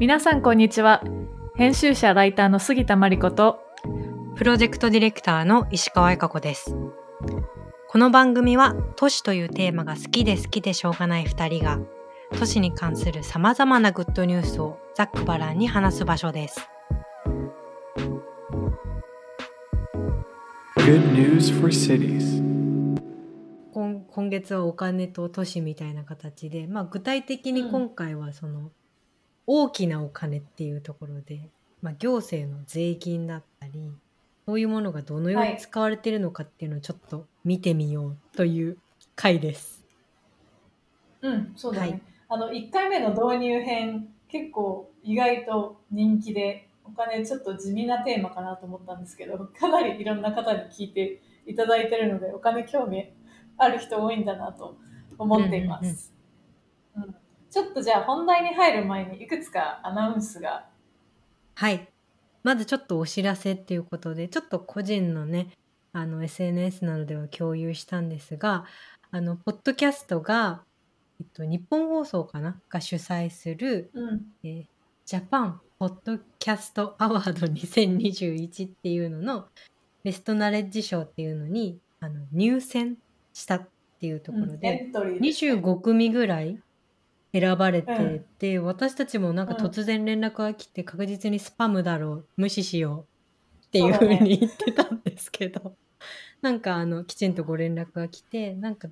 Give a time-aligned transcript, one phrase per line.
[0.00, 1.02] 皆さんこんにちは。
[1.56, 3.58] 編集者ライターの杉田真理子と
[4.36, 6.76] プロジェクトディレクターの石川恵香子です。
[7.88, 11.80] この番組は都市というテーマが好きで好きでしょうがない2人が
[12.38, 16.70] 都市に関するさまざまなグッドニュースをざっくばらんに話す場所です。
[20.76, 22.38] Good news for cities.
[23.72, 28.70] 今今月はお金と都市みたいな形で、まあ、具体的に今回はその
[29.50, 31.40] 大きなお金っていうところで、
[31.80, 33.90] まあ、行政の税金だったり
[34.44, 38.76] そういうものがどのように使われているのかっていうのをちょっと見てみようという
[39.16, 39.86] 回です。
[41.22, 42.02] うんそうだね、はい。
[42.28, 53.10] あの1回目の導入編結構意外と人気でお金ちょっと地味なテーマかなと思ったんですけど かなりいろんな方に聞いていただいてるのでお金興味
[53.56, 54.76] ある人多いんだなと
[55.16, 56.17] 思っています、うん
[57.58, 60.68] ちょっとじゃあ本題に入る前にいくつかアナウンスが。
[61.56, 61.88] はい。
[62.44, 65.48] まずちょっとお知らせっていうことで、ちょっと個人のね、
[65.92, 68.64] あの SNS などでは共有したんですが、
[69.10, 70.62] あの、ポッドキャストが、
[71.20, 72.60] えっと、日本放送かな？
[72.68, 74.22] が主催する、うん。
[74.44, 74.64] えー
[75.04, 79.48] ジャパンポッドキャストアワード2021っていうのの
[80.04, 82.98] ベストナレッジ賞っていうのにあの入選
[83.32, 83.68] したっ
[84.00, 85.52] ていうところうんエで、ントリーですね。
[85.54, 86.58] 25組ぐらい
[87.32, 93.06] 選ばれてうんて、私たちもなんかうん突然連絡が来て確実にスパムだろう無視しよ
[93.62, 95.74] うっていうふうに言ってたんですけど、
[96.40, 98.88] なんかあのきちんとご連絡が来てなんか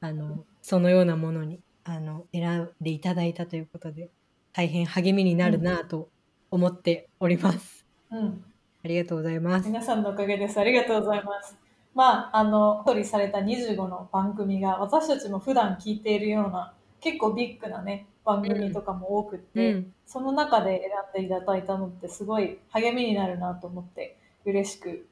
[0.00, 4.10] あのそのようなものにあの選んでいただいたということで
[4.52, 6.08] 大変励みになるなと
[6.50, 7.86] 思っております。
[8.10, 8.44] うん
[8.86, 9.66] ありがとうございます。
[9.66, 10.60] 皆さんのおかげです。
[10.60, 11.56] ありがとうございます。
[11.92, 16.72] まあ、あの、一人された25の番組が、私たちも普段聞いているような、
[17.06, 25.06] 結構ビッグなね、番組とかも多くって、うん、その中で選んでいただいたのってすごい励みになるなと思って、嬉しく、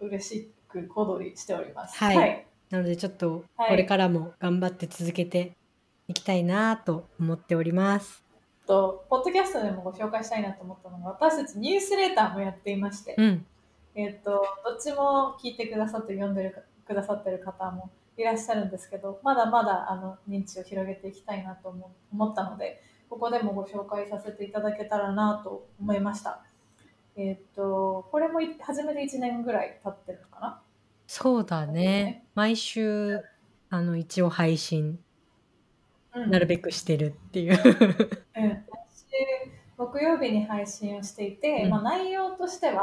[0.00, 1.98] 嬉しく小躍りしております。
[1.98, 2.46] はい。
[2.70, 3.68] なのでちょっとはい。
[3.68, 5.52] これからも頑張って続けて
[6.08, 8.24] いきたいなと思っております。
[8.66, 13.44] と、ポッドキャストでもご紹介したいなと思ったのが、私たちニュースレターもやっていまして、うん、
[13.94, 26.42] えっ、と、どっちも聞いてくださって、読んでるかくださってる方もいらっしゃるんですけど、まだまだあの認知を広げていきたいなと思思ったので、ここでもご紹介させていただけたらなと思いました。
[27.16, 30.62] えっ、と、これもい始めて1年ぐらい経ってるのかな？
[31.06, 32.24] そうだね。
[32.34, 33.20] 毎週
[33.70, 34.98] あの一応配信
[36.14, 37.52] うんなるべくしてるっていう。
[37.52, 38.62] うん、毎
[38.94, 39.16] 週
[39.76, 42.82] 木曜日に配信をしていて、うんまあ、内容としてはま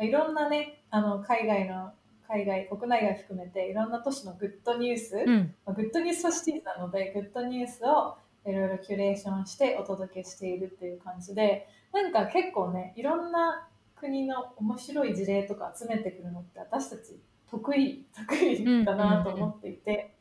[0.00, 1.92] あいろんなねあの海外の
[2.32, 17.18] 海外国内外含めていろんな都市の good news、うん、まあ Good News City なので good news をいろいろキュレーションしてお届けしているっていう感じでなんか結構ねいろんな国の面白い事例とか集めてくるのって私たち
[17.50, 20.14] 得意得意だなと思っていて、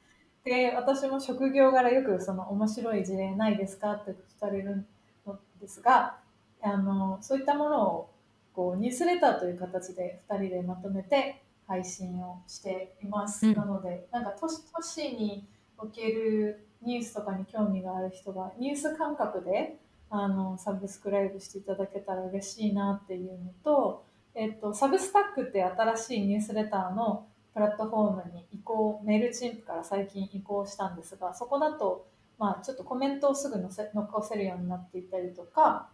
[0.43, 4.85] で私も職業柄よくその面白い事例ないですかって聞かれる
[5.27, 6.17] のですが
[6.61, 8.09] あのそういったものを
[8.53, 13.53] こうニュースレターという形で2人でまとめて配信をしています、うん。
[13.53, 15.47] なのでなんか都市都市に
[15.77, 19.77] おけるニュースとかに興味がある人がニュース感覚で
[20.09, 24.03] あのサブスクライブしていただけたら嬉しいなっていうのと、
[24.33, 32.07] えっと、サブスタックって新しいニュースレターのプラットフォームに移行メールチンプから最近移行したんですがそこだと、
[32.39, 35.89] まあ、ちょっとコメントをすぐ載せ残せるようになっていたりとか、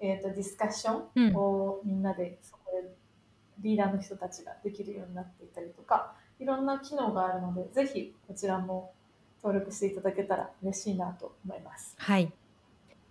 [0.00, 2.61] えっとディスカッションをみんなでそこで
[3.62, 8.92] リーダーの人たちができるようになっていたりとかいろんな機能があるのでぜひこちらも
[9.42, 11.94] 登録していただけたら嬉しいなと思います。
[11.98, 12.32] はい。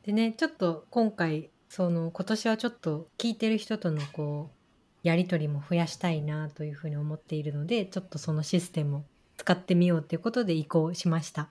[0.03, 9.03] でね、ちょっと今回その今年はちょっと聞いてる人とのこうやり取りも増やしたいなというふうに思っているので、ちょっとそのシステムを
[9.37, 11.49] 使ってみようということで移行しました。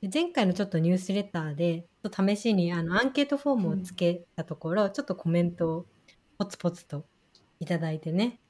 [0.00, 5.86] で前回のちょっとニュースレターでちょっと試しにあのアンケートフォームをつけたところ、ちょっとコメントを
[6.38, 7.04] ポツポツと
[7.62, 8.40] いただいてね。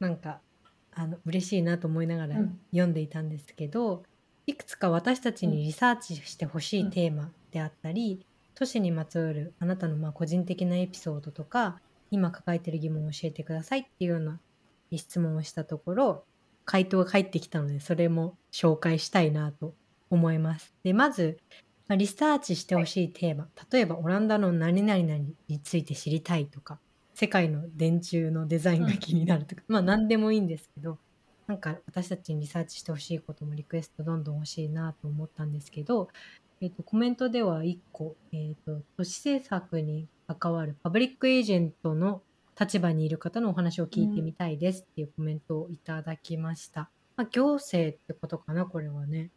[0.00, 0.40] なんか
[0.94, 2.58] あの嬉しいなと思いながらうん。
[2.70, 4.04] 読んでいたんですけど、
[4.46, 8.24] いくつか私たちにリサーチしてほしいテーマであったり、
[8.54, 11.78] 都市にまつわるあなたのまあ個人的なエピソードとか
[12.10, 14.40] 今抱えている疑問を教えてくださいっていうような
[14.92, 16.24] 質問をしたところ
[16.64, 19.74] 回答が返ってきたのでそれも紹介したいなと
[20.08, 20.74] 思います。
[20.84, 21.38] でまず、
[21.86, 25.18] まあリサーチしてほしいテーマ、例えばオランダの何々々
[25.48, 26.78] について知りたいとか
[27.18, 30.98] 世界の電柱のデザインが気になるとか、まあ何でもいいんですけど
[31.46, 36.08] なんか私たちにリサーチしてほしいこともリクエストどんどん欲しいなと思ったんですけど
[36.60, 42.20] えっとコメントでは1個、えっと都市政策に関わるパブリックエージェントの
[42.60, 46.90] 立場にいる方のお話を聞いてみたいですっていうコメントをいただきました。
[47.16, 49.30] まあ、行政ってことかなこれはね。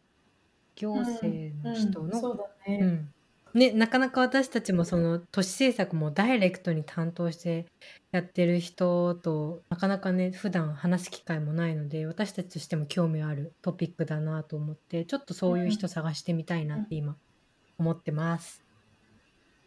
[0.74, 2.78] 行政の人の、うんそうだね。
[2.82, 3.14] うん
[3.54, 7.66] ね、なかなか私たちもその都市政策もダイレクトに担当して
[8.12, 17.16] やってる人となかなかね普段話す機会もないので私たちとしても興味あるトピックだなと思ってちょっとそういう人探してみたいなって今
[17.78, 18.62] 思ってます。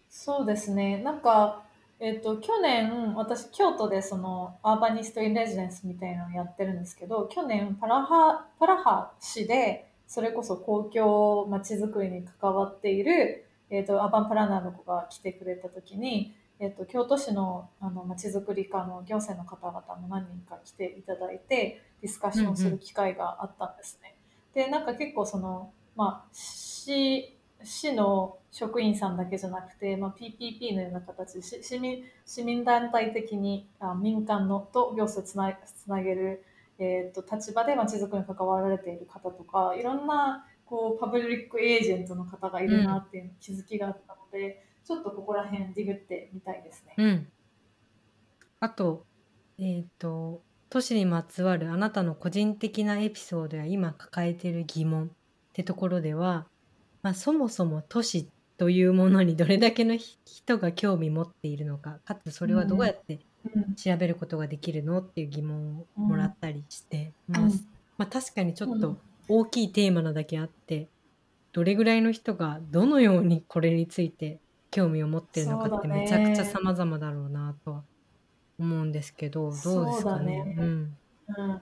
[0.09, 0.99] そうですね。
[0.99, 1.63] なんか、
[1.99, 13.42] えっ、と、去年、私、京都でその、アーバニスト・イン・レジデンスみたいなのをやってるんですけど、去年、パラハ、パラハ市で、それこそ公共まちづくりに関わっている、
[13.73, 24.15] えっ、と、アバンプランナーの子が来てくれた時に、えっ、と、京都市の、あの、まちづくり課の行政の方々も何人か来ていただいて、ディスカッションする機会があったんですね。
[24.53, 36.43] で、なんか結構その、まあ、市、市の職員さんだけじゃなくて、まあ、PPP のような形で市民市民団体的にあ民間のと行政をつなつなげる、
[36.77, 46.93] えー、と立場でまちづくりに関わられている方とかいろんなこうパブリックエージェントの方がいるなっていう気づきがあったので、ちょっとここら辺ディグってみたいですね。
[46.97, 47.27] うん、
[48.59, 49.05] あと
[49.57, 55.09] えっ、と都市にまつわるあなたの個人的なエピソードや今抱えている疑問っ
[55.53, 56.47] てところでは、
[57.03, 58.27] まあ、そもそも都市
[58.57, 63.19] というものにどれだけの人が興味持っているのかかつそれはどうやって
[63.55, 63.75] うん。
[63.75, 67.49] 調べることができるのっていう疑問をもらったりして、まあうん。
[67.97, 70.89] まあ、確かにちょっとうん大きいテーマなだけあって
[71.53, 74.41] どれぐらいの人がどのようにこれについて
[74.71, 77.85] 興味を持ってるのかってめちゃくちゃ様々だろうなとは
[78.59, 80.43] 思うんですけどどうですかね？
[80.43, 80.55] ね。
[80.57, 80.97] うん。
[81.27, 81.61] うん。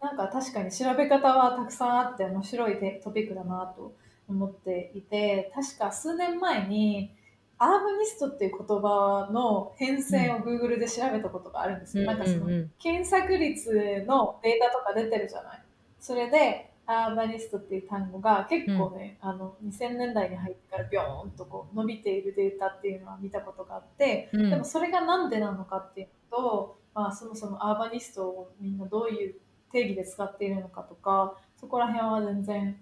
[0.00, 3.94] なんか確かに調べ方はたくさんあって面白いテトピックだなと
[4.28, 7.12] 思っていて確か数年前に
[7.58, 12.52] アーバニストっていう言葉の変遷を Google で調べたことがあるんですよ、なんかそのうん。
[12.52, 15.62] うんうん検索率のデータとか出てるじゃない
[16.00, 24.50] それでアーバニストっていう単語が結構ね、あの2000年代に入ってからビョーンとこう伸びているデータっていうのは見たことがあって、うん。
[24.50, 29.34] でもそれがなんでなのかっていうのと、まあ、そもそもアーバニストをみんなどういう
[29.70, 32.76] 定義で使っているのかとかそこら辺は全然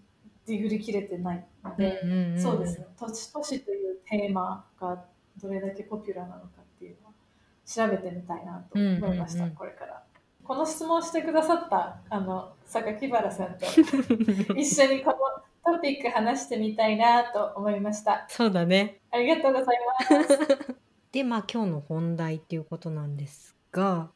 [0.46, 2.86] ディグりきれてないので、うんうんうんそうですね。
[2.98, 5.04] 都市都市というテーマが
[5.42, 7.12] どれだけポピュラーなのかっていうのは
[7.66, 9.56] 調べてみたいなと思いました、うんうんうん。
[9.56, 10.05] これから。
[10.46, 13.66] この質問してくださったあの榊原さんと
[14.54, 15.10] 一緒にこ
[15.64, 18.24] のトピック話してみたいなと思いました。
[18.28, 19.00] そうだね。
[19.10, 19.78] ありがとうござい
[20.10, 20.76] ます。
[21.10, 24.10] でまあ今日の本題っていうことなんですが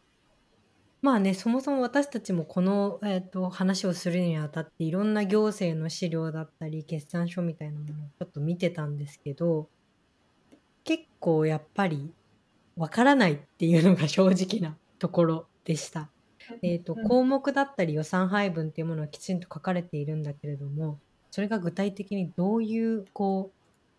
[1.03, 9.69] まあねそもそも私たちもこの、えー、と話をするにあたっていろんな行政の資料だったり決算書みたいなものをちょっと見てたんですけど
[10.85, 12.13] 結構やっぱり
[12.77, 16.11] わからないっていうのが正直なところでした。
[16.63, 20.99] えー、とうん項目だったり予算配分っていうものはきちんと書かれているんだけれども
[21.31, 23.51] それが具体的にどういうこ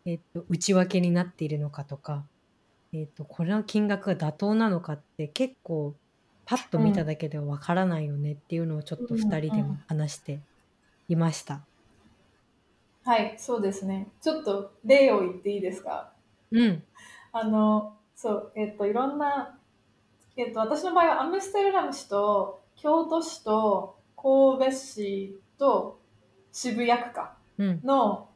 [0.06, 2.24] う、えー、と内訳になっているのかとか、
[2.94, 5.94] えー、とこれの金額が妥当なのかって結構
[6.46, 10.40] パッと見ただけではわからないよねっていうのをちょっと2人でも話して
[11.08, 11.62] いました。
[13.04, 14.10] はい、そうですね。
[14.22, 16.12] ちょっと例を言っていいですか？
[16.52, 16.84] うん、
[17.32, 19.58] あの、そう、えっと、いろんな、
[20.38, 26.00] えっと、私の場合はアムステルダム市と京都市と神戸市と
[26.52, 28.30] 渋谷区かうん、の、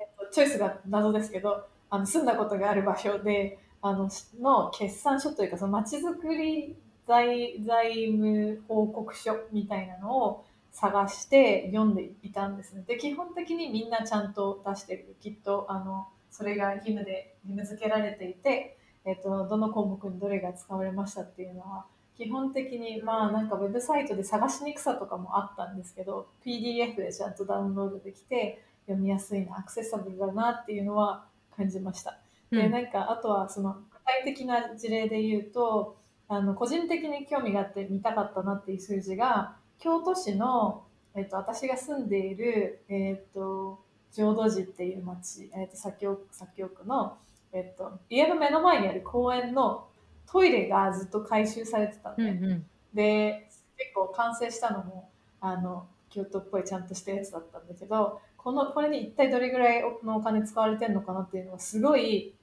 [0.00, 4.08] えっと、チョイスが謎ですけど、あの住んだことがある場所で、あの、
[4.40, 12.82] の決算書というか、その街づくり財財務報告書みたいなのを探して読んでいたんですね。
[12.86, 15.14] で、基本的にみんなちゃんと出してる。
[15.20, 32.18] きっと、あの、それが義務で義務付けられていて、えっと、どの項目にどれが使われましたっていうのは、基本的に、まあなんかウェブサイトで探しにくさとかもあったんですけど、PDF でちゃんとダウンロードできて、読みやすいな、アクセサブルだなっていうのは感じました。
[32.50, 35.96] で、うんなんか、あとはその具体的な事例で言うと、
[36.28, 40.84] あの個人的に興味があって見たかったなっていう数字が、京都市の、
[41.14, 43.80] えっと、私が住んでいる、えっと、
[44.12, 47.18] 浄土寺っていう町、えっと、左京左京区の、
[47.54, 49.86] えっと、家の目の前にある公園の
[50.26, 52.30] トイレがずっと改修されてたのうん、ね。
[52.42, 55.08] うん、で結構完成したのも
[55.40, 62.34] あの京都っぽいちゃんとしたやつだったんだけどこのこれに一体どれぐらいのお金使われてるのかなっていうのがすごい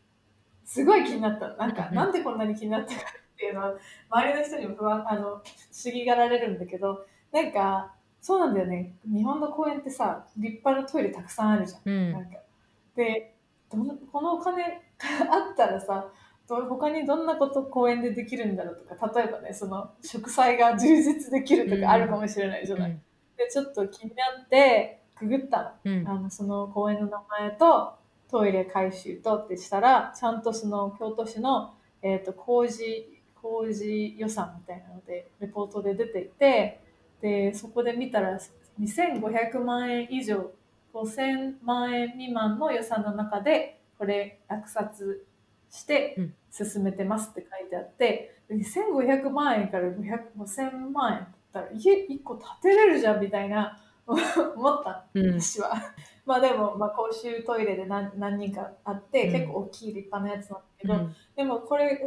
[0.65, 1.50] すごい気になった。
[1.56, 3.74] なんか、うんなんでこんなに気になったかっていうのは
[4.10, 5.41] 周りの人にも不安あの不思
[5.94, 8.94] 議がられるんだけどなんかそうなんだよね。
[9.06, 11.82] 日本の公園ってさ立派なトイレたくさんあるじゃん。
[11.86, 12.12] うん。
[12.13, 12.38] なんか。
[12.96, 13.34] で
[14.12, 14.70] このお金が
[15.32, 16.08] あったらさ
[16.48, 22.92] ど他にどんなこと公園でできるんだろうとか例えばねその植栽が充実できるとかあるかもしれないじゃない。
[22.92, 23.01] うん
[23.38, 25.92] でちょっと気になってググったの。
[25.92, 27.94] うんあのその公園の名前と
[28.30, 31.74] トイレ改修とってしたらちゃんとその京都市の、
[32.04, 36.82] えー、と工事工事予算みたいなのでレポートで出ていて
[37.22, 38.40] でそこで見たら
[38.80, 40.51] 2500万円以上
[40.94, 45.26] 5000万円未満の予算の中でこれ落札
[45.70, 46.34] してうん。
[46.52, 49.94] 進めてますって書いてあって、で2500万円から500
[50.38, 55.06] 5000万円だったら家1個建てれるじゃんみたいな思った。
[55.16, 55.42] のうん。
[55.42, 55.74] 私は。
[56.26, 59.32] まあでも、まあ、公衆トイレで何何人かあって、うん。
[59.32, 61.16] 結構大きい立派なやつなんだけど、うん。
[61.36, 62.02] でもこれ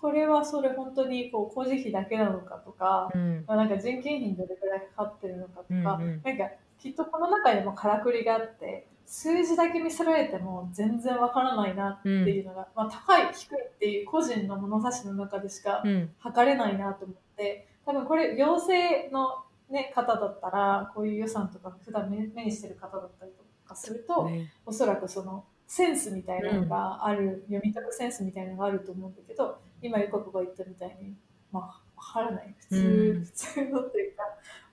[0.00, 3.44] これはそれ本当にこう工事費だけなのかとか、うん。
[3.46, 6.22] まあ、なんか人件費どれくらいかかってるのかとか、うんうん。
[6.24, 16.10] なんかきっとこの中にもからくりがあって数字だけ見せられても全然わからないなっていうのが、まあ、高い低いっていう個人の物差しの中でしかうん。
[16.18, 24.52] 測れないなと思って多分これ行政の、ね、方だったらこういう予算とか普段目目にしてる方だったりとかすると、ね。
[24.66, 31.14] おそらくそのセンスみたいなのがある、読み解くセンスみたいなのがあると思うんだけど今ゆか子が言ったみたいに
[31.50, 31.62] まあ
[31.96, 32.54] わからない。
[32.58, 33.24] 普通、うん。
[33.24, 34.22] 普通のというか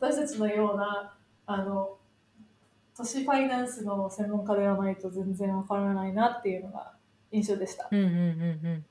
[0.02, 1.14] 私たちのような
[1.46, 1.98] あの
[2.96, 6.94] 都市ファイナンスの専門家ではないと全然わからないなっていうのが
[7.32, 7.88] 印象でした。
[7.92, 8.18] うんうんうんう
[8.74, 8.86] ん。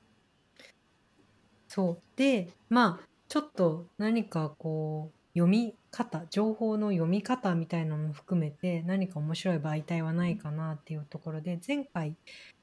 [1.67, 1.97] そう。
[2.15, 12.15] でまあちょっと何かこう読み方情報の読み方みたいなのも含めて何か面白い媒体はないかなっていうところで前回、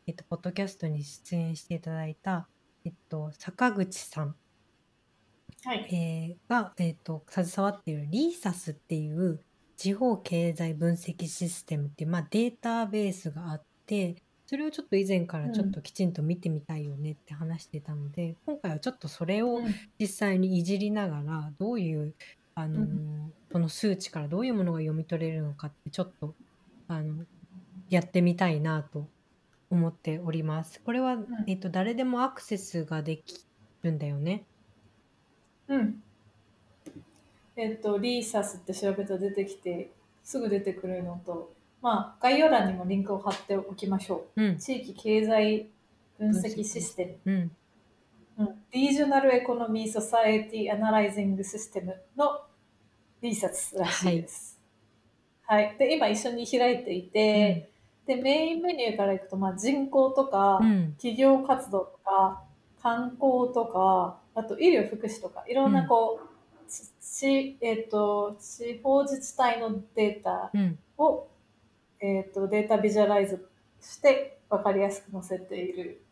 [0.06, 2.46] えっと、ポッドキャストに出演していただいた、
[2.84, 4.34] えっと、坂口さん。
[5.64, 9.40] はい、えーが、えー、と携わっているリーサスっていう
[9.83, 14.15] 地方経済分析システムっていう、まあ、データベースがあって
[14.47, 22.15] それをちょっと以前からちょっときちんと見てみたいよねって話してたので、今回はちょっとそれをうん実際にいじりながらどういう
[22.55, 26.37] あのー、うんこの数値からどういうものが読み取れるのかってちょっと
[26.87, 27.25] あの
[27.89, 29.09] やってみたいなと
[29.69, 30.81] 思っております。
[30.85, 31.17] これは、
[31.49, 33.45] えっと、誰でもアクセスができ
[33.83, 34.45] るんだよね。
[35.67, 36.03] うん。
[37.56, 39.90] えっと、リーサスって調べたら出てきて、
[40.23, 44.42] すぐ出てくるのと、まあ、概要欄にもリンクを貼っておきましょう。
[44.42, 44.54] ん。
[44.54, 44.56] う。
[44.56, 45.68] 地域経済
[46.18, 47.50] 分析システム、うん。
[48.38, 52.40] うん、 Regional Economy Society Analyzing System の
[53.21, 54.59] RESAS らしいです。
[55.47, 55.76] はい。
[55.78, 57.71] で、今一緒に開いていて、
[58.06, 60.92] で、メインメニューからいくと、まあ、人口とか、うん。
[60.94, 62.42] 企業活動とか
[62.80, 66.32] 観光とかあと医療福祉とかいろんなこう、
[67.23, 70.79] ちえっと地方自治体のデータうん。
[70.99, 71.29] を、
[72.00, 73.49] えっとデータビジュアライズ
[73.81, 76.02] して分かりやすく載せている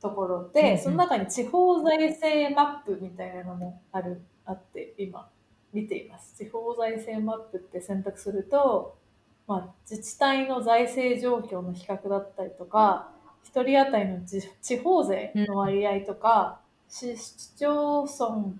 [0.00, 0.78] ところで、うんうん。
[0.78, 5.28] その中に地方財政マップみたいなのもあるあって今
[5.72, 6.36] 見ています。
[6.36, 8.96] 地方財政マップって選択すると、
[9.46, 13.10] まあ、自治体の財政状況の比較だったりとか
[13.42, 18.54] 一人当たりの地地方税の割合とか、市市町村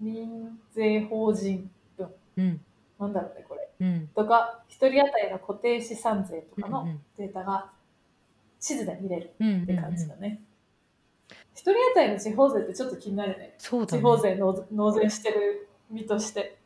[0.00, 2.60] 民税法人分うん
[2.98, 7.70] なんだろうねこれうんとか一人当たりの固定資産税とかのデータが
[8.60, 10.40] 地図で見れるうんって感じだね。
[11.54, 13.54] 一人当たりの地方税ってちょっと気になるね。
[13.58, 16.58] そうだね地方税納納税してる身として。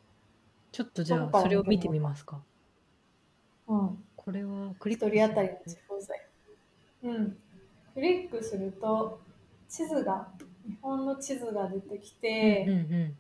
[0.73, 2.41] ちょっとじゃあそれを見てみますか
[3.69, 4.05] うん。
[4.17, 6.15] これはクリ一ック人当たりの地方税。
[7.05, 7.37] うん。
[7.95, 9.21] クリックすると、
[9.69, 10.29] 地図が、
[10.71, 13.17] 日本の地図が出てきて、うんうん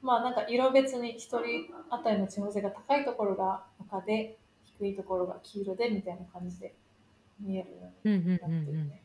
[0.00, 1.42] まあなんか色別に一人
[1.90, 4.38] 当たりの地方税が高いところが赤で、
[4.78, 6.72] 低いところが黄色でみたいな感じで
[7.40, 9.02] 見えるようにうんうんうんなってるね。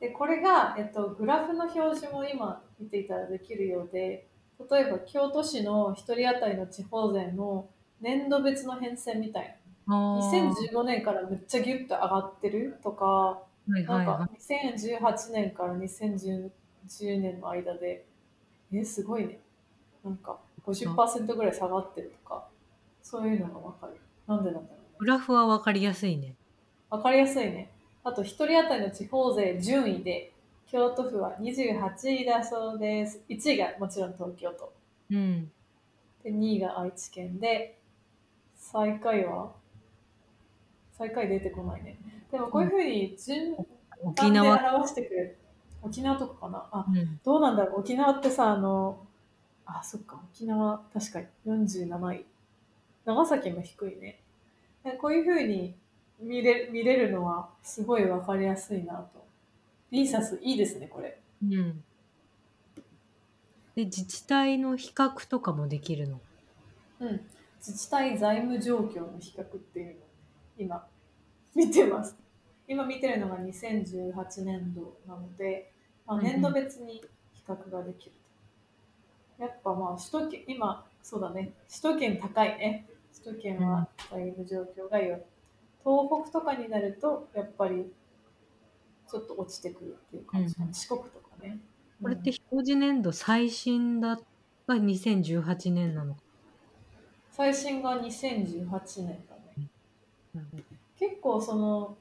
[0.00, 4.28] で、これが、えっと、グラフの表示も今見ていたらできるようで、
[4.70, 7.68] 例えば京都市の一人当たりの地方税の
[8.00, 9.56] 年度別の変遷みたい
[9.86, 9.94] な。
[9.94, 16.50] あー2015年からめっちゃギュッと上がってるとか、はいなんかはいは2018年から2010
[17.20, 18.04] 年の間で、
[18.72, 19.38] え、すごいね。
[20.04, 22.48] なんか50%ぐらい下がってるとか、
[23.02, 23.94] そういうのがわかる。
[24.26, 24.88] なんでなんだろうね。
[24.94, 26.34] いグラフはわかりやすいね
[26.90, 27.70] わかりやすいね。
[28.04, 30.32] あと、一人当たりの地方税順位で、
[30.66, 33.20] 京都府は28位だそうです。
[33.28, 34.72] 1位がもちろん東京都。
[35.10, 35.50] うん
[36.22, 37.78] で、2位が愛知県で、
[38.56, 39.52] 最下位は
[40.98, 41.96] 最下位出てこないね。
[42.30, 43.54] でもこういうふうに順
[44.14, 45.36] 番で表してくれる。
[45.80, 46.66] 沖縄とかかな？
[46.72, 47.80] あ、うんどうなんだろう？
[47.80, 48.98] 沖縄ってさ、あの、
[49.64, 52.24] あ、そっか、沖縄確かに47位。
[53.04, 54.20] 長崎も低いね。
[54.84, 55.74] でこういうふうに
[56.20, 59.24] 見れ見れるのはすごいわかりやすいなと。
[59.90, 61.20] リーサスいいですね、これ。
[61.42, 61.82] うん。
[63.76, 66.20] で、自治体の比較とかもできるの？
[67.00, 67.20] うん。
[67.58, 69.94] 自治体財務状況の比較っていうのを
[70.58, 70.86] 今
[71.54, 72.16] 見てます。
[72.66, 75.72] 今見てるのが2018年度なので、
[76.06, 77.00] まあ、年度別に
[77.32, 78.12] 比較ができる
[79.38, 79.44] と。
[79.44, 82.88] やっぱまあ首都圏、今、そうだね、首都圏高いね。
[83.24, 85.20] 首都圏は財務状況が良い。
[85.84, 87.90] 東北とかになると、やっぱり
[89.10, 91.58] ちょっと落ちてくるっていう感じかな、うん四国とかね。
[92.02, 94.16] これって表示年度最新だ
[94.66, 96.20] が2018年なのか。
[97.30, 99.37] 最新が2018年だ
[100.98, 101.96] 結構その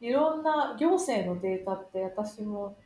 [0.00, 2.76] いろんな行政のデータって私も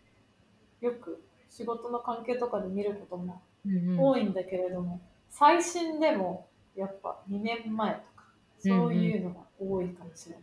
[0.81, 4.00] よく仕事の関係とかで見ることもうんうん。
[4.00, 8.25] 多いんだけれども、最新でもやっぱ2年前とか
[8.61, 10.41] そういうのが多いかもしれな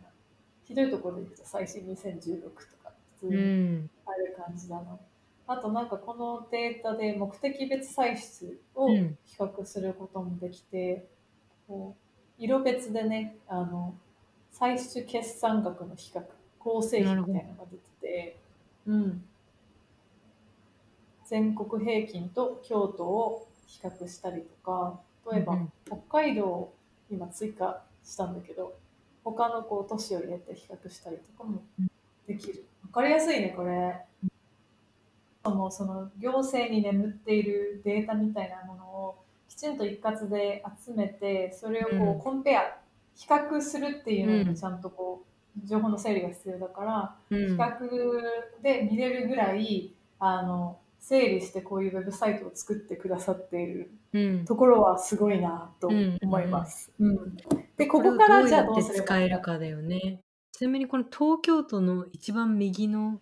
[0.64, 2.50] ひどいところで言うと最新2016と
[2.82, 3.90] か普通うにん。
[4.04, 4.98] ある感じだな、
[5.46, 9.16] あとなんかこのデータで目的別歳出をうん。
[9.24, 11.06] 比較することもできて、
[11.66, 11.96] こ
[12.38, 13.94] う色別でねあの
[14.54, 16.22] 歳出決算額の比較
[16.58, 18.36] 構成比みたいなのが出てて、
[18.86, 19.24] うん、
[21.26, 24.98] 全国平均と京都を比較したりとか
[25.30, 26.74] 例えば、北海道を
[27.10, 28.74] 今追加したんだけど
[29.24, 31.62] 他のこう都市を入れて比較したりとかも
[32.26, 32.64] できる。
[32.84, 34.04] わかりやすいね、これ。
[35.44, 39.16] もうその行政に眠っているデータみたいなものを
[39.48, 42.78] きちんと一括で集めて、それをこうんうコンペア、
[43.16, 45.24] 比較するっていうのうんにちゃんとこ
[45.62, 47.72] う情報の整理が必要だから、うん比較
[48.62, 54.44] で見れるぐらいあの整理してこういうウェブサイトを作ってくださっているうん。
[54.44, 56.90] ところはすごいなと思います。
[56.98, 57.36] うん
[57.76, 59.04] で、ここからじゃあどうすれば？
[59.04, 60.20] 使えるかだよね。
[60.52, 63.20] ちなみにこの東京都の一番右の、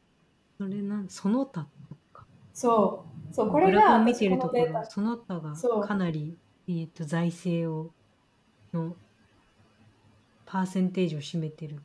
[0.59, 2.27] それなん、その他とか？
[2.53, 5.55] そう、そう、これがを見てるところ、その他が
[5.87, 6.37] かなり、
[6.69, 7.91] えー、と財政を
[8.75, 8.95] の
[10.53, 11.81] パーセンテージを占めてる。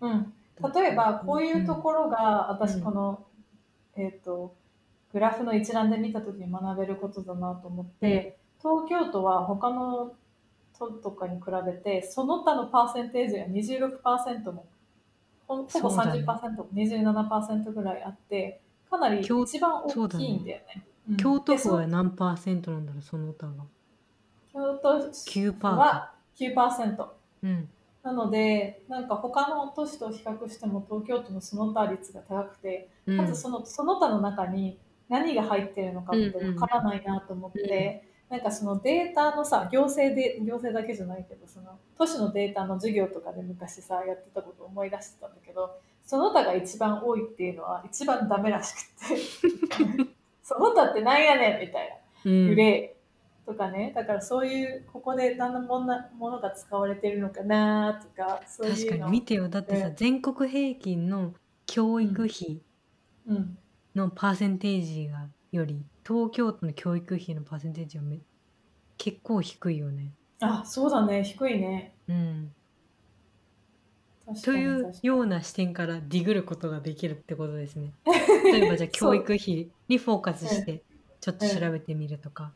[0.00, 0.32] うん、
[0.72, 3.26] 例えばこういうところが私うんこの、
[3.96, 4.54] えっ、と
[5.12, 10.14] グラフの一覧で見た時に学べることだなと思って、東京都は他の
[10.78, 14.64] 都とかに比べてその他のパーセンテージが26%も
[15.48, 20.84] ほほぼそうだね30%も27%ぐらいあってかなり京一番大きいんだよね。
[21.10, 23.64] うん京都府は何パーセントなんだろう、その他が。
[24.52, 25.70] 京都府9%か。
[25.72, 27.21] は9%。
[27.42, 27.68] うん。
[28.02, 33.16] なので、なんか他の都市と比較しても東京都のその他率が高くて、うん。
[33.16, 34.78] かつそのその他の中に
[35.08, 38.02] 何が入ってるのかってわからないなと思って、
[38.32, 50.08] なんかそのデータのさ、行政で、行政だけじゃないけど、その都市のデータの授業とかで昔さ、やってたことを思い出してたんだけど、その他が一番多いっていうのは一番ダメらしくって、
[50.42, 51.88] その他ってなんやねんみたい
[52.24, 52.30] な。
[52.30, 52.48] うん。
[52.48, 53.01] グレー
[53.44, 59.06] とかね、だからそういうここで何のものものが使われてるのかなとかそう確かいうの。
[59.06, 59.48] に見てよ。
[59.48, 59.94] だってさ、ね。
[59.96, 61.34] 全国平均の
[61.66, 62.62] 教育費
[63.26, 63.58] うん、
[63.94, 68.18] のパーセンテージがより、東京都の教育費のパーセンテージがめ
[68.98, 70.12] 結構低いよね。
[70.40, 71.22] あそうだね。
[71.22, 71.94] 低いね。
[72.08, 72.52] うん。
[74.26, 77.92] 確かというような視点からディグることができるってことですね。
[78.44, 80.82] 例えばじゃあ教育費にフォーカスして
[81.20, 82.52] ちょっと調べてみるとか、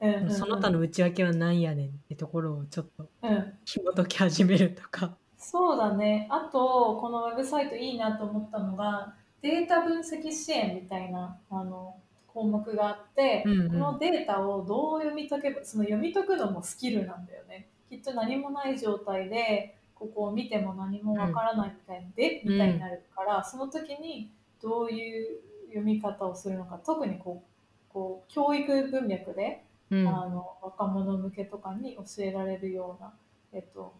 [0.00, 0.30] うんうんうん。
[0.30, 3.52] その他の内訳は何やねんってところをちょっとうん。
[3.64, 5.16] 紐解き始めるとか。
[5.38, 6.26] そうだね。
[6.30, 11.96] あとこのウェブサイトいいなと思ったのがデータ分析支援みたいなあの
[12.28, 13.68] 項目があって、うんうん。
[13.70, 17.68] このデータをどう読み解けばその読み解くのもスキルなんだよね。
[17.88, 24.30] きっと何もない状態でここを見ても何もわからないみたいで、みたいになるから、その時に
[24.62, 30.08] どういう読み方をするのか特にこうこう教育文脈で、うん。
[30.08, 33.12] あの若者向けとかに教えられるような、
[33.52, 33.94] えっと、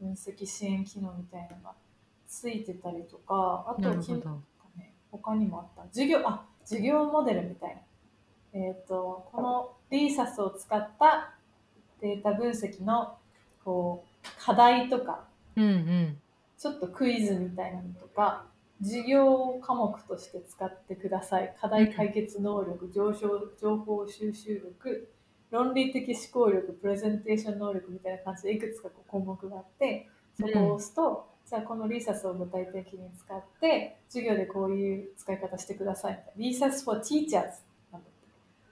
[0.00, 1.74] 分析支援機能みたいなのが
[2.26, 4.42] ついてたりとかあときなるほど。
[4.76, 7.74] ね、他にもあった授業あ授業モデルみたい
[8.52, 11.34] な、えっとこのリーサスを使った
[12.00, 13.16] データ分析の
[13.64, 15.24] こう課題とか
[15.56, 16.18] うんうん。
[16.58, 18.44] ちょっとクイズみたいなのとか
[18.82, 25.10] 授業科目として使ってください課題解決能力上昇情報収集力
[25.50, 30.08] 論理的思考力プレゼンテーション能力みたいな感じでいくつかこう項目があって
[30.38, 37.50] そこを押すと、じゃあこのリーサスを具体的に使って授業でこういう使い方してくださいみたいなリーサス for teachers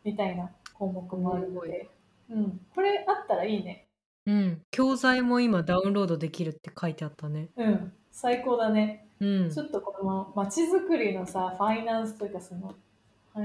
[0.04, 1.90] みたいな項目もあるのすごいで、
[2.30, 3.88] うん、これあったらいいね
[4.28, 4.62] うん。
[4.70, 7.48] 教材も今ダウンロードできるって書いてあったね。
[7.56, 9.08] うん、最高だね。
[9.20, 9.58] うんち。
[9.58, 12.76] ょっとこの街づくりのさ、ファイナンスというかその、はい、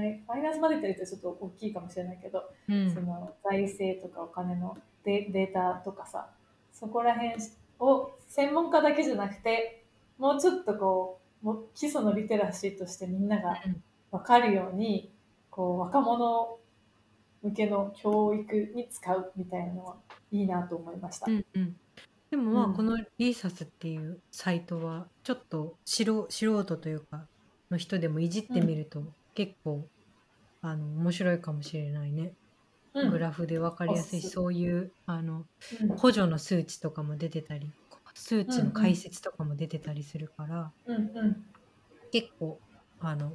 [0.00, 2.92] ファイナンスまで言ってるとちょっと大きいかもしれないけど、うん。
[2.92, 6.28] その財政とかお金のデデータとかさ、
[6.72, 7.34] そこら辺
[7.80, 9.84] を専門家だけじゃなくて、
[10.18, 13.60] もうちょっとこう、もう基礎のリテラシーとしてみんなが
[14.10, 15.12] 分かるように、
[15.50, 16.58] こう若者
[17.42, 19.96] 向けの教育に使うみたいなのは
[20.30, 21.30] いいなと思いました。
[21.30, 21.76] うんうん、
[22.30, 22.74] でもまあ、うん。
[22.74, 27.26] このリーサスっていうサイトはちょっと素素人というか
[27.70, 29.02] の人でもいじってみると
[29.34, 29.86] 結構、
[30.62, 32.32] あの面白いかもしれないね。
[32.94, 33.10] うん。
[33.10, 34.22] グラフで分かりやすい。
[34.22, 34.54] そう。
[34.54, 35.44] いうあの
[35.82, 35.96] うん。
[35.96, 37.70] 補助の数値とかも出てたり
[38.14, 41.44] 数値の解説とかも出てたりするから、うんうん。
[42.12, 42.60] 結構
[43.00, 43.32] あの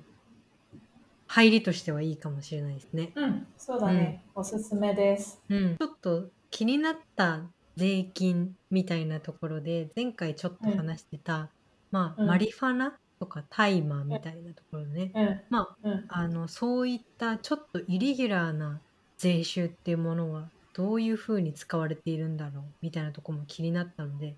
[1.28, 3.12] 入りとしてはいいかもしれないですね。
[3.16, 5.42] うん、そうだね、おすすめです。
[5.50, 7.42] うん、ちょっと気になった
[7.76, 11.50] 税金みたいなところで前回ちょっと話してた、
[11.92, 12.28] まあ、うん。
[12.28, 15.42] マリファナとか大麻みたいなところね、うん。
[15.50, 16.06] まうん。
[16.08, 18.80] ああのそういったちょっとイレギュラーな
[19.18, 24.36] 税収っていうものはどういうふうに使われているんだろうみたいなところも気になったので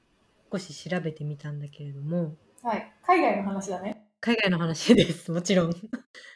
[0.51, 2.35] 少し調べてみたんだけれども。
[2.63, 4.03] はい、海外の話だね。
[4.19, 5.31] 海外の話です。
[5.33, 5.73] もちろん。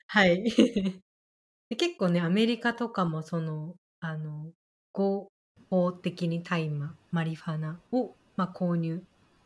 [0.08, 0.44] はい。
[1.70, 4.52] で結構ねアメリカとかもそのあの
[4.92, 5.32] 合
[5.70, 9.04] 法的に大麻マリファナを、まあ、購入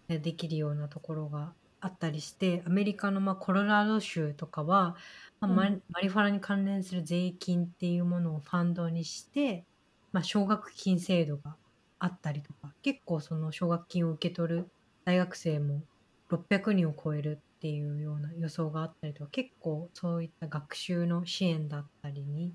[0.09, 4.95] えできるようなところがあったりしてアメリカの、まあ、コロラド州とかは、
[5.39, 9.65] まあマうんマリファナに関連する税金っていうものをファンドにして、
[10.11, 11.55] まあ、奨学金制度が
[11.99, 14.69] あったりとか結構その奨学金を受け取る
[15.05, 15.81] 大学生も
[16.29, 22.53] 600人を超えるっていうような予想があったりとか結構そういった学習の支援だったりに、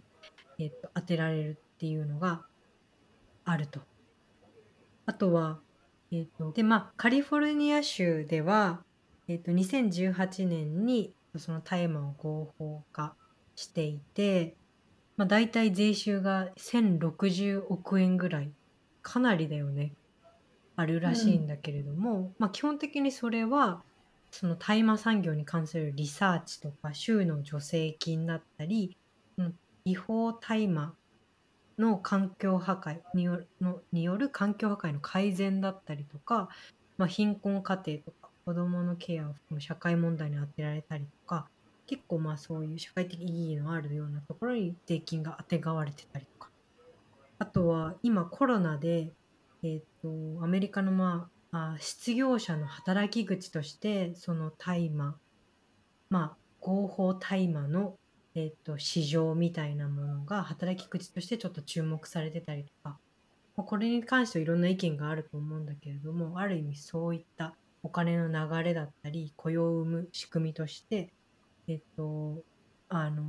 [0.58, 2.46] えっと当てられるっていうのが
[3.44, 3.80] あると。
[5.06, 5.60] あとは、
[6.10, 8.82] えっとでまあ、カリフォルニア州では、
[9.28, 13.14] えっと2018年にその大麻を合法化
[13.56, 14.56] していて、
[15.16, 18.50] まあ、大体税収が1060億円ぐらい
[19.02, 19.92] かなりだよね。
[20.76, 23.82] あるらしいんだけれども、まあ、基本的にそれは
[24.32, 28.96] その大麻産業に関するリサーチとか州の助成金だったり
[29.84, 30.92] 違法大麻
[31.78, 36.48] の環境破壊によるのによる環境破壊の改善だったりとか、
[36.96, 41.48] まあ、貧困家庭とか子どものケアを含む社会問題に当てられたりとか
[41.86, 46.50] 結構まあそういう社会的意義のあるようなところに税金があてがわれてたりとか。
[47.38, 49.12] あとは今コロナで、
[49.62, 55.14] えー、とアメリカの、まあ、あ失業者の働き口としてその大麻
[56.10, 57.96] まあ合法大麻の、
[58.34, 62.98] えー、と市場みたいなものが働き口としてちょっと注目されてたりとか、
[63.56, 67.54] これに関してはいろんな意見があると思うんだけれどもある意味そういった
[67.94, 71.14] 金の流れだったり雇用を生む仕組みとして、
[71.68, 72.42] えっと
[72.88, 73.22] あの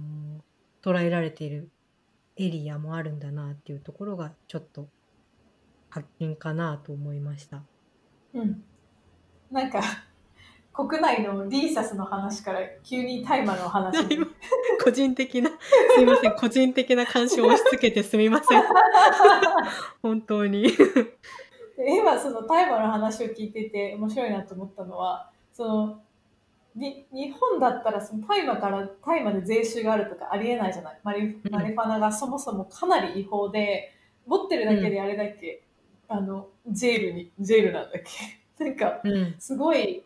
[0.84, 1.70] 捉えられている
[2.36, 4.88] エリアもあるんだなっていうところがちょっと
[5.90, 7.64] 発見かなと思いました。
[8.34, 8.64] うん。
[9.52, 9.82] なんか、
[10.74, 14.26] 国内のリーサスの話から急に大麻の話に。
[14.84, 15.50] 個人的な
[15.96, 18.64] すいません個人的な関心を押し付けてすみません
[20.04, 20.74] 本当にで
[21.78, 26.02] 今その大麻の話を聞いてて面白いなと思ったのはその
[26.76, 31.00] に日本だったらその大麻から大麻で税収があるとかありえないじゃない。
[31.04, 31.52] マリうん。
[31.52, 33.94] マリファナがそもそもかなり違法で
[34.28, 35.62] 持ってるだけであれだっけ、
[36.10, 38.42] あのジェールにジェールなんだっけ。
[38.64, 39.36] なんかうん。
[39.40, 40.04] すごい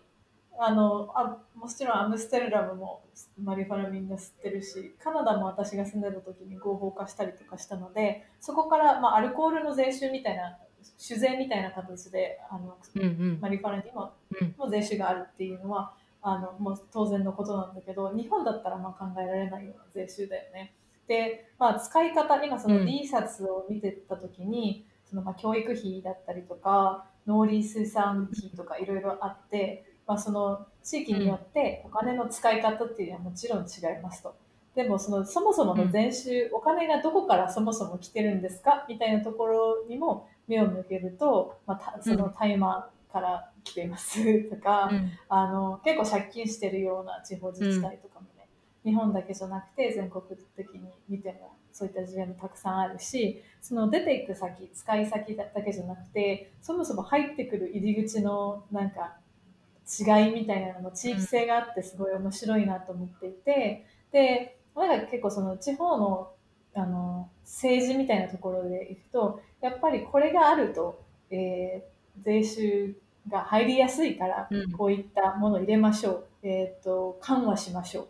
[0.60, 3.01] あのあもちろんアムステルダムも
[3.41, 10.58] マリファナみんな吸ってるしカナダも私が住んでた時に合法化したりとかしたのでそこから、まあ、アルコールの税収みたいな
[10.97, 13.39] 酒税みたいな形であのうんうん。
[13.41, 14.55] マリファナにもうん。
[14.57, 20.73] も税収があるっていうのはあのもう当然のことなんだけど日本だったらまあ考えられないような税収だよね。
[21.07, 22.85] で、まあ、使い方今そのうん。
[22.85, 34.35] D 札を見てた時に、そのまあ教育費だったりとか農林水産費とかいろいろあって、まあ、その地域によってお金の使い方っていうのはもちろん違いますと。
[34.75, 38.85] でもそのそもそもの税収、お金がどこからそもそも来てるんですか？
[38.87, 44.19] みたいなところにも目を向けると、まあ、たその大麻から来ています。
[44.49, 45.12] とか、うん。
[45.29, 48.47] あの結構借金してるような地方自治体とかもね、
[48.83, 50.23] 日本だけじゃなくて全国
[50.55, 59.17] 的に見てもそういった事例もたくさんあるしその出ていく先使い先だけじゃなくてそもそも入ってくる入り口のなんか
[59.88, 66.31] 違いみたいなのも地域性があってすごい面白いなと思っていてでなんか結構その地方の
[66.75, 72.95] あの政治みたいなところでいくとやっぱりこれがあるとえー税収
[73.28, 74.72] が入りやすいから、うん。
[74.72, 78.08] こういったものを入れましょう、えー、と緩和しましょう。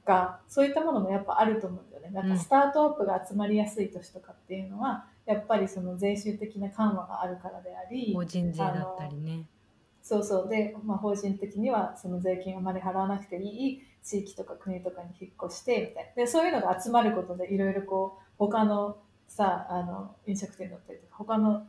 [0.00, 2.10] とかそういったものもやっぱあると思うんだよね。
[2.10, 2.36] なんうん。
[2.36, 9.46] かスタートアップが集まりやすい年とかっていうのはやっぱりその税収的な緩和があるからであり法人税だったりね。
[10.02, 10.48] そうそう。
[10.48, 16.24] で、まあ、法人的にはその税金をあまり払わなくていい地域とか国とかに引っ越してみたいな。
[16.24, 18.96] でそういうのが集まることでいろいろこう他の
[19.34, 21.66] さあの飲食店だったりとか他の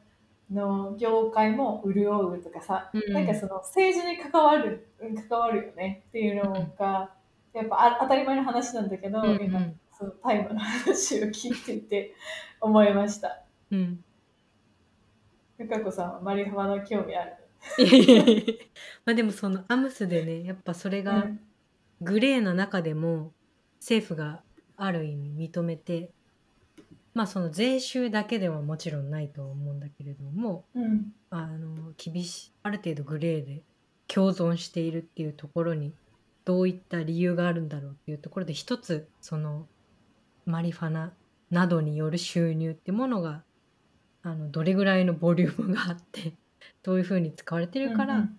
[0.51, 3.13] の業界も潤うとかさ、うん。
[3.13, 4.89] なんかその政治に関わる
[5.29, 7.11] 関わるよねっていうのが、
[7.53, 9.43] やっぱあ当たり前の話なんだけど、うんうん。
[9.45, 9.61] 今
[9.97, 12.13] そのタイムの話を聞いていて
[12.59, 13.43] 思いました。
[13.71, 14.03] うん。
[15.57, 17.33] ゆかこさんはマリファナ興味ある？
[19.05, 21.39] まあでもそのアムスでねやっぱそれがうん。
[22.01, 23.31] グレーの中でも
[23.79, 24.43] 政府が
[24.75, 26.09] ある意味認めて
[27.13, 31.13] まあその税収だけではもちろんないとは思うんだけれどもうん。
[31.29, 33.63] あの厳しいある程度グレーで
[34.07, 35.93] 共存しているっていうところに
[36.45, 39.65] どういった理由があるんだろうっていうところで一つその
[40.45, 41.13] マリファナ
[41.49, 43.43] などによる収入ってものが
[44.21, 46.33] あのどれぐらいのボリュームがあって
[46.83, 48.37] どういうふうに使われてるから、うん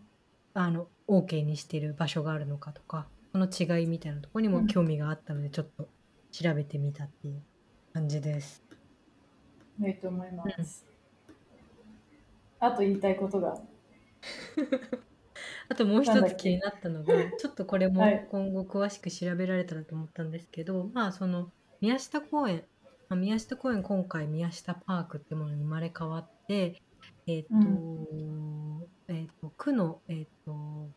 [0.57, 5.89] あの OK にしてる場所があるのかとかその違いみたいなところにも興味があったのでちょっと
[6.31, 7.43] 調べてみたっていう
[7.93, 8.64] 感じです。
[9.81, 10.87] うん、いいと思います。
[12.61, 13.61] あと言いたいことが。
[15.69, 22.65] あともう一つ気になったのがちょっとこれもはい今後詳しく調べられたらと思ったんですけど、まあその宮下公園、
[23.09, 26.83] まあ、宮下公園今回宮下パークってものに生まれ変わって
[27.27, 27.51] えっ、と、
[29.09, 30.89] えっ、と区のえっ、と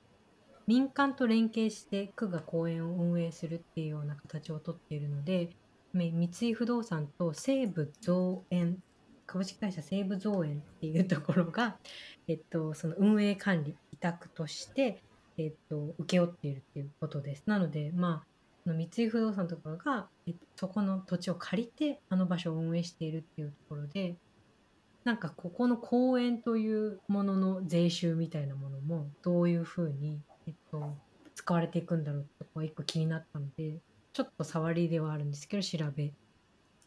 [0.68, 5.50] 民間と連携して区が公園を運営するっていうような形をとっているので
[5.94, 8.82] 三井不動産と西武造園
[9.28, 11.78] 株式会社西武造園っていうところが、
[12.28, 15.04] えっと、その運営管理委託として、
[15.38, 17.44] えっと、請け負っているっていうことです。
[17.46, 18.24] なので、ま
[18.66, 24.16] あ、三井不動産とかが、えっと、そこの土地を借りてあの場所を運営しているっていうところで
[25.04, 30.98] なんかここの公園というものの税収みたいなものもどういうふうに、えっと、
[31.34, 33.78] 使われていくんだろうってとこが一個気になったので
[34.18, 36.16] ちょっと触りではあるんですけど調べ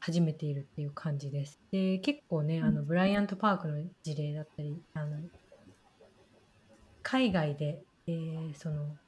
[0.01, 1.61] 始めているっていう感じです。
[1.71, 5.31] で結構ねあのうんブライアントパークの事例だったりあの
[7.03, 8.99] 海外で、えーその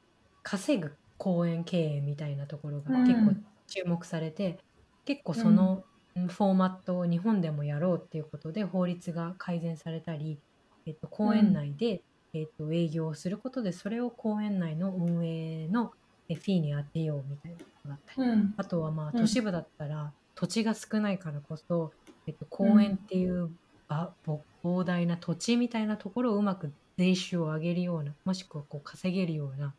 [0.45, 3.05] 稼ぐ公園経営みたいなところがうん。
[3.05, 3.35] 結構
[3.69, 4.59] 注目されて、
[5.05, 6.29] 結構そのうん。
[6.29, 10.43] フォーマットを日本でもやろうっていうことで法律が改善されたり、
[10.87, 12.05] えっと、公園内で、
[12.35, 16.02] えっと、営業をすることでそれを公園内の運営のえ
[16.35, 18.23] フィーに当てようみたいなことだった。
[18.23, 18.55] りうん。
[18.57, 19.21] あとはまあうん。
[19.21, 21.93] 都市部だったら土地が少ないからこそ、
[22.27, 23.51] えっと、公園っていう
[23.89, 29.75] ばぼ膨大な土地みたいなところをうまく税収を上げるようなもしくはこう稼げるような、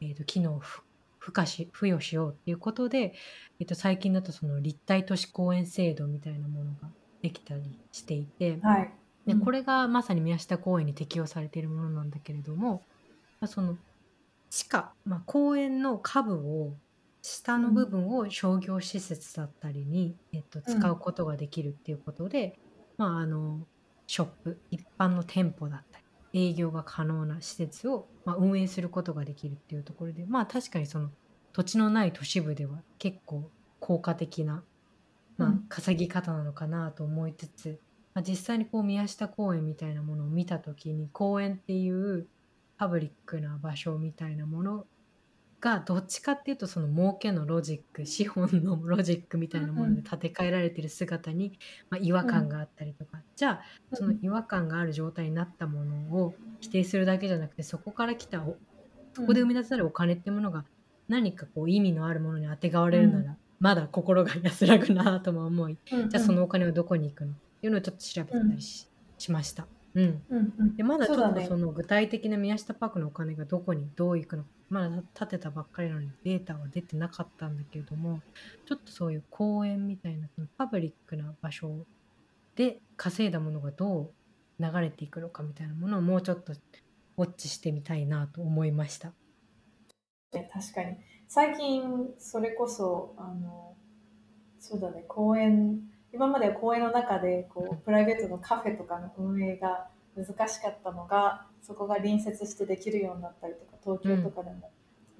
[0.00, 0.82] えっと、機能をふ
[1.20, 3.14] 付加し付与しようっていうことで、
[3.58, 6.88] えっと、最近だとその立体都市公園制度みたいなものが
[7.20, 8.92] できたりしていて、はい。
[9.26, 9.38] うん。
[9.38, 12.86] でこれがまさに宮下公園に適用されているものなんだけれども、
[13.40, 13.76] まあ、その
[14.50, 16.74] 地下、まあ、公園の下部を
[17.22, 22.58] 下の部分を商業施設だったりに、えっと、うん使うことができるっていうことで、
[22.96, 23.66] まあ、あの
[24.06, 25.98] ショップ一般の店舗だった
[26.32, 31.10] り営業が可能な施設を、まあ、運営することができるっていうところでまあ確かにその
[31.52, 34.62] 土地のない都市部では結構効果的な、
[35.36, 37.80] まあうん、稼ぎ方なのかなと思いつつ、
[38.14, 42.28] まあ、実際にこう宮下公園みたいなものを見た時に公園っていう
[42.78, 44.86] パブリックな場所みたいなもの
[45.60, 51.58] がどっちかっていうとその儲けのロジック資本のロジックみたいなもので建て替えられてる姿に、
[51.90, 53.62] まあ、違和感があったりとか、じゃあ
[53.94, 58.56] その違和感がある状態になったものを否定するだけじゃなくてそこから来たお
[59.14, 60.64] そこで生み出されるお金ってものが
[61.08, 69.66] 何かこう意味のあるものにあてがわれるなら、まだ心が安らぐなとも思いうんじゃあそのお金はどこに行くのっていうのをちょっと調べてたりし,、しました。
[69.96, 70.76] うん、うんうん。
[70.76, 78.20] でまだちょっとその具体的な宮下パークのお金がどこにどう行くのかまだ建てたばっかりなのにデータは出てなかったんだけれども
[78.66, 81.86] ちょっとそういう公園みたいなそのパブリックな場所
[82.56, 89.12] で稼いだものがどう流れていくのかみたいなものをもうちょっとウォッチしてみたいなと思いました。
[90.32, 90.96] ね確かに。
[91.28, 93.74] 最近それこそあの
[94.58, 95.80] そうだね公園
[96.16, 104.70] 今までは公園の中でこうプライベートのカフェとかの運営が難しかったのがそこが隣接してできるようになったりとか東京とかでも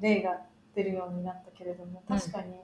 [0.00, 0.40] 例が
[0.74, 2.18] 出るようになったけれども、うん。
[2.18, 2.54] 確かに。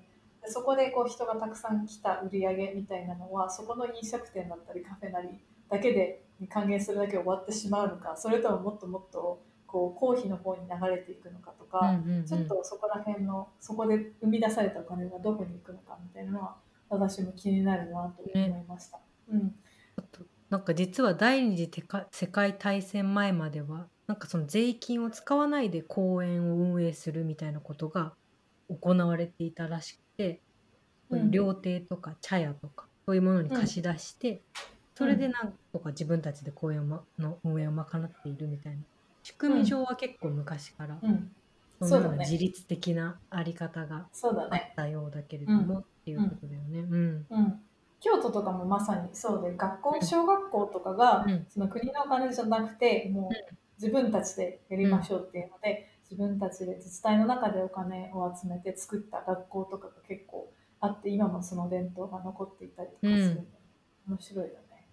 [0.46, 5.28] そこでこう人がたくさん来た売り上げみたいなのはそこの飲食店だったりカフェなり
[5.68, 12.26] だけで還元するだけで終わってしまうのかそれとももっともっとこう公費の方に流れていくのかとか、うんうんうん。
[12.26, 16.56] ちょっとそこら辺のそこで生み出されたお金がどこに行くのかみたいなのは
[16.92, 19.00] 私も気になるなと思いました。
[19.30, 19.54] うん。
[19.96, 21.70] あとなんか実は第二次
[22.10, 28.12] 世界大戦前まではなんかその税金を使わないで公園を運営するみたいなことが
[28.68, 30.42] 行われていたらしくて、
[31.08, 34.42] こういう料亭とか茶屋とかそういうものに貸し出して、
[34.94, 38.82] それでなんとか自分たちで公園の運営を賄っているみたいな。
[39.22, 41.30] 仕組み上は結構昔からうん、
[41.80, 44.60] そのような自律的なあり方があっ。
[44.74, 46.80] たようだけれども、うんっていうことだよね。
[46.80, 47.26] うん。
[47.30, 47.60] うん、
[48.00, 51.46] 京都とかもまさにそうで学校小学校とかが、うん。
[51.48, 63.40] その国のお金じゃなくてもう自分たちでやりましょうっていうので、自分たちで自治体の中でお金を集めて作った学校とかが結構あって今もその伝統が残っていたりとかするので、
[64.08, 64.86] 面白いよね。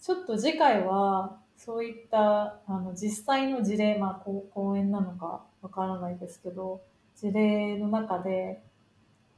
[0.00, 6.82] ちょっと次回はそういったあの実際の事例、まあ、講演なのかわからないですけど
[7.16, 8.62] 事例の中で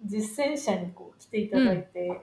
[0.04, 2.20] 実践者にこう来ていただいて、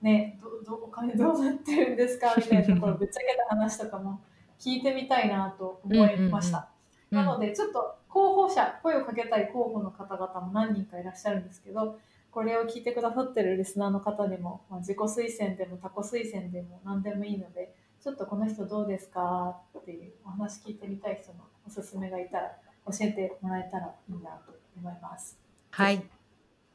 [0.00, 2.34] ねどどお金どうなってるんですか？
[2.36, 4.20] みたいなところぶっちゃけた話とかも
[4.58, 6.68] 聞いてみたいなと思いました。
[7.10, 11.98] なのでちょっと候補者声をかけたい候補の方々も何人かいらっしゃるんですけど
[12.30, 15.92] これを聞いてくださってるリスナーの方でも、まあ、自己推薦でも他己
[16.24, 19.60] 推薦でも何でもいいのでちょっとこの人どうですか？
[19.78, 22.56] っていうお話聞いてみたい人のおすすめがいたら
[22.86, 25.38] 教えてもらえたらいいなと思います。
[25.70, 26.02] はい、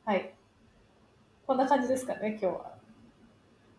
[0.06, 0.34] はい。
[1.48, 2.74] こんな感じですかね、今日は。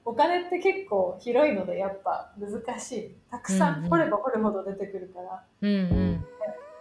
[0.06, 3.14] お金って結構広いのでやっぱ難しい。
[3.30, 6.24] たくさうん掘れば掘るほど出てくるから、うんうん、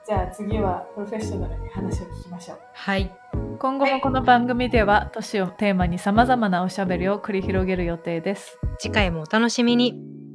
[0.05, 2.59] じゃあ次はプロフェッショナルに話を聞きましょう。
[2.71, 3.13] はい、
[3.59, 8.57] 今後もこの番組では都市をテーマにさまざまなおしゃべりを繰り広げる予定です。
[8.79, 10.26] 次回もお楽しみに。